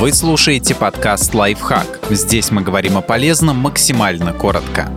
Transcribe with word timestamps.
Вы 0.00 0.14
слушаете 0.14 0.74
подкаст 0.74 1.34
«Лайфхак». 1.34 2.00
Здесь 2.08 2.50
мы 2.50 2.62
говорим 2.62 2.96
о 2.96 3.02
полезном 3.02 3.58
максимально 3.58 4.32
коротко. 4.32 4.90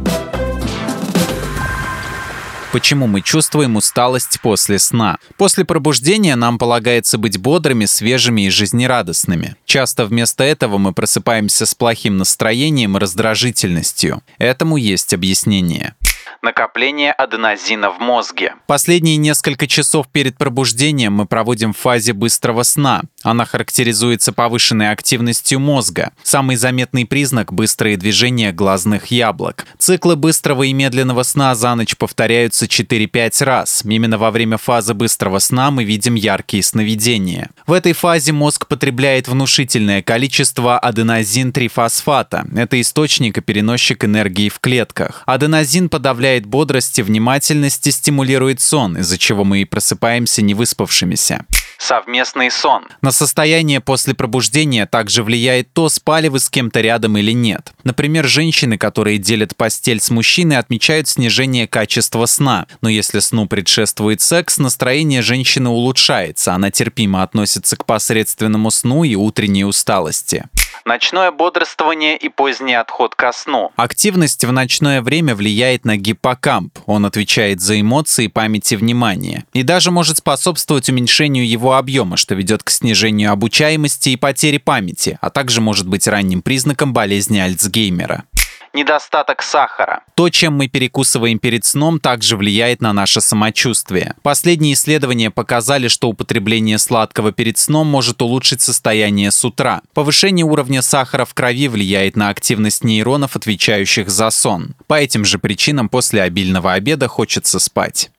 Почему 2.71 3.07
мы 3.07 3.19
чувствуем 3.19 3.75
усталость 3.75 4.39
после 4.41 4.79
сна? 4.79 5.17
После 5.35 5.65
пробуждения 5.65 6.37
нам 6.37 6.57
полагается 6.57 7.17
быть 7.17 7.37
бодрыми, 7.37 7.83
свежими 7.83 8.43
и 8.43 8.49
жизнерадостными. 8.49 9.57
Часто 9.65 10.05
вместо 10.05 10.45
этого 10.45 10.77
мы 10.77 10.93
просыпаемся 10.93 11.65
с 11.65 11.75
плохим 11.75 12.15
настроением 12.15 12.95
и 12.95 12.99
раздражительностью. 13.01 14.21
Этому 14.37 14.77
есть 14.77 15.13
объяснение 15.13 15.95
накопление 16.43 17.11
аденозина 17.11 17.89
в 17.89 17.99
мозге. 17.99 18.55
Последние 18.67 19.17
несколько 19.17 19.65
часов 19.65 20.07
перед 20.09 20.37
пробуждением 20.37 21.13
мы 21.13 21.25
проводим 21.25 21.73
в 21.73 21.77
фазе 21.77 22.13
быстрого 22.13 22.63
сна. 22.63 23.03
Она 23.23 23.45
характеризуется 23.45 24.33
повышенной 24.33 24.91
активностью 24.91 25.59
мозга. 25.59 26.11
Самый 26.23 26.57
заметный 26.57 27.05
признак– 27.05 27.53
быстрые 27.53 27.95
движения 27.95 28.51
глазных 28.51 29.07
яблок. 29.07 29.65
Циклы 29.79 30.17
быстрого 30.17 30.63
и 30.63 30.73
медленного 30.73 31.23
сна 31.23 31.55
за 31.55 31.73
ночь 31.75 31.95
повторяются 31.95 32.65
4-5 32.65 33.43
раз. 33.45 33.83
Именно 33.85 34.17
во 34.17 34.29
время 34.29 34.57
фазы 34.57 34.93
быстрого 34.93 35.39
сна 35.39 35.71
мы 35.71 35.85
видим 35.85 36.15
яркие 36.15 36.61
сновидения. 36.63 37.49
В 37.65 37.71
этой 37.71 37.93
фазе 37.93 38.33
мозг 38.33 38.67
потребляет 38.67 39.29
внушительное 39.29 40.01
количество 40.01 40.77
аденозин-трифосфата. 40.77 42.45
Это 42.55 42.81
источник 42.81 43.37
и 43.37 43.41
переносчик 43.41 44.03
энергии 44.03 44.49
в 44.49 44.59
клетках. 44.59 45.23
Аденозин 45.25 45.87
подавляет 45.87 46.32
добавляет 46.33 46.45
бодрости, 46.45 47.01
внимательности, 47.01 47.89
стимулирует 47.89 48.59
сон, 48.61 48.97
из-за 48.97 49.17
чего 49.17 49.43
мы 49.43 49.61
и 49.61 49.65
просыпаемся 49.65 50.41
невыспавшимися. 50.41 51.45
Совместный 51.77 52.49
сон. 52.49 52.83
На 53.01 53.11
состояние 53.11 53.79
после 53.79 54.13
пробуждения 54.13 54.85
также 54.85 55.23
влияет 55.23 55.73
то, 55.73 55.89
спали 55.89 56.29
вы 56.29 56.39
с 56.39 56.49
кем-то 56.49 56.81
рядом 56.81 57.17
или 57.17 57.33
нет. 57.33 57.73
Например, 57.83 58.25
женщины, 58.25 58.77
которые 58.77 59.17
делят 59.17 59.55
постель 59.55 59.99
с 59.99 60.09
мужчиной, 60.09 60.57
отмечают 60.57 61.07
снижение 61.07 61.67
качества 61.67 62.25
сна. 62.25 62.65
Но 62.81 62.89
если 62.89 63.19
сну 63.19 63.47
предшествует 63.47 64.21
секс, 64.21 64.57
настроение 64.57 65.21
женщины 65.21 65.69
улучшается, 65.69 66.53
она 66.53 66.71
терпимо 66.71 67.23
относится 67.23 67.75
к 67.75 67.85
посредственному 67.85 68.71
сну 68.71 69.03
и 69.03 69.15
утренней 69.15 69.65
усталости 69.65 70.45
ночное 70.85 71.31
бодрствование 71.31 72.17
и 72.17 72.29
поздний 72.29 72.75
отход 72.75 73.15
ко 73.15 73.31
сну. 73.31 73.71
Активность 73.75 74.43
в 74.43 74.51
ночное 74.51 75.01
время 75.01 75.35
влияет 75.35 75.85
на 75.85 75.97
гиппокамп. 75.97 76.77
Он 76.85 77.05
отвечает 77.05 77.61
за 77.61 77.79
эмоции, 77.79 78.27
память 78.27 78.71
и 78.71 78.75
внимание. 78.75 79.45
И 79.53 79.63
даже 79.63 79.91
может 79.91 80.17
способствовать 80.17 80.89
уменьшению 80.89 81.47
его 81.47 81.75
объема, 81.75 82.17
что 82.17 82.35
ведет 82.35 82.63
к 82.63 82.69
снижению 82.69 83.31
обучаемости 83.31 84.09
и 84.09 84.17
потере 84.17 84.59
памяти, 84.59 85.17
а 85.21 85.29
также 85.29 85.61
может 85.61 85.87
быть 85.87 86.07
ранним 86.07 86.41
признаком 86.41 86.93
болезни 86.93 87.39
Альцгеймера 87.39 88.25
недостаток 88.73 89.41
сахара. 89.41 90.03
То, 90.15 90.29
чем 90.29 90.53
мы 90.53 90.67
перекусываем 90.67 91.39
перед 91.39 91.65
сном, 91.65 91.99
также 91.99 92.37
влияет 92.37 92.81
на 92.81 92.93
наше 92.93 93.21
самочувствие. 93.21 94.15
Последние 94.21 94.73
исследования 94.73 95.31
показали, 95.31 95.87
что 95.87 96.09
употребление 96.09 96.77
сладкого 96.77 97.31
перед 97.31 97.57
сном 97.57 97.87
может 97.87 98.21
улучшить 98.21 98.61
состояние 98.61 99.31
с 99.31 99.43
утра. 99.45 99.81
Повышение 99.93 100.45
уровня 100.45 100.81
сахара 100.81 101.25
в 101.25 101.33
крови 101.33 101.67
влияет 101.67 102.15
на 102.15 102.29
активность 102.29 102.83
нейронов, 102.83 103.35
отвечающих 103.35 104.09
за 104.09 104.29
сон. 104.29 104.75
По 104.87 104.95
этим 104.95 105.25
же 105.25 105.39
причинам 105.39 105.89
после 105.89 106.21
обильного 106.21 106.73
обеда 106.73 107.07
хочется 107.07 107.59
спать. 107.59 108.11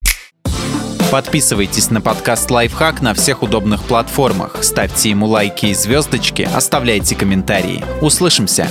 Подписывайтесь 1.10 1.90
на 1.90 2.00
подкаст 2.00 2.50
«Лайфхак» 2.50 3.00
на 3.00 3.14
всех 3.14 3.42
удобных 3.42 3.84
платформах, 3.84 4.64
ставьте 4.64 5.10
ему 5.10 5.26
лайки 5.26 5.66
и 5.66 5.74
звездочки, 5.74 6.42
оставляйте 6.42 7.14
комментарии. 7.14 7.84
Услышимся! 8.00 8.68